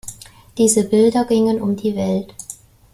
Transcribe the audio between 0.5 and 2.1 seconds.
Diese Bilder gingen um die